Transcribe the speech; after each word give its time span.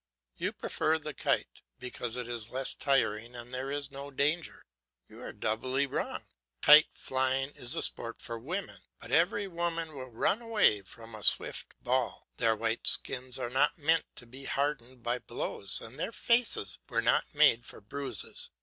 You 0.35 0.51
prefer 0.51 0.97
the 0.97 1.13
kite 1.13 1.61
because 1.77 2.15
it 2.17 2.27
is 2.27 2.49
less 2.49 2.73
tiring 2.73 3.35
and 3.35 3.53
there 3.53 3.69
is 3.69 3.91
no 3.91 4.09
danger. 4.09 4.63
You 5.07 5.21
are 5.21 5.31
doubly 5.31 5.85
wrong. 5.85 6.23
Kite 6.63 6.87
flying 6.91 7.51
is 7.51 7.75
a 7.75 7.83
sport 7.83 8.19
for 8.19 8.39
women, 8.39 8.81
but 8.99 9.11
every 9.11 9.47
woman 9.47 9.93
will 9.93 10.09
run 10.09 10.41
away 10.41 10.81
from 10.81 11.13
a 11.13 11.21
swift 11.21 11.75
ball. 11.83 12.27
Their 12.37 12.55
white 12.55 12.87
skins 12.87 13.37
were 13.37 13.51
not 13.51 13.77
meant 13.77 14.05
to 14.15 14.25
be 14.25 14.45
hardened 14.45 15.03
by 15.03 15.19
blows 15.19 15.79
and 15.79 15.99
their 15.99 16.11
faces 16.11 16.79
were 16.89 17.03
not 17.03 17.25
made 17.35 17.63
for 17.63 17.79
bruises. 17.79 18.49